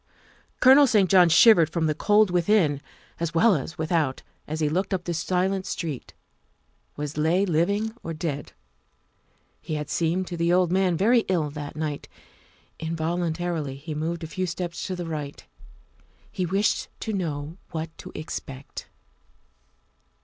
Colonel 0.61 0.87
St. 0.87 1.07
John 1.07 1.29
shivered 1.29 1.69
from 1.69 1.85
the 1.85 1.93
cold 1.93 2.31
within 2.31 2.81
as 3.19 3.29
THE 3.29 3.39
SECRETARY 3.39 3.61
OF 3.65 3.69
STATE 3.69 3.77
275 3.77 4.49
well 4.49 4.49
as 4.49 4.51
without 4.51 4.51
as 4.51 4.59
he 4.59 4.69
looked 4.73 4.93
up 4.95 5.03
the 5.03 5.13
silent 5.13 5.65
street. 5.67 6.13
Was 6.95 7.17
Leigh 7.17 7.45
living 7.45 7.93
or 8.01 8.11
dead? 8.11 8.53
He 9.61 9.75
had 9.75 9.91
seemed 9.91 10.25
to 10.25 10.37
the 10.37 10.51
old 10.51 10.71
man 10.71 10.97
very 10.97 11.19
ill 11.27 11.51
that 11.51 11.75
night. 11.75 12.07
Involuntarily 12.79 13.75
he 13.75 13.93
moved 13.93 14.23
a 14.23 14.27
few 14.27 14.47
steps 14.47 14.87
to 14.87 14.95
the 14.95 15.05
right; 15.05 15.45
he 16.31 16.47
wished 16.47 16.87
to 17.01 17.13
know 17.13 17.57
what 17.69 17.95
to 17.99 18.11
expect. 18.15 18.87